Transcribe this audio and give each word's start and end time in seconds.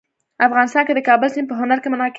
افغانستان 0.47 0.83
کې 0.87 0.93
د 0.95 0.99
کابل 1.07 1.29
سیند 1.33 1.47
په 1.49 1.55
هنر 1.61 1.77
کې 1.81 1.87
منعکس 1.89 2.07
کېږي. 2.07 2.09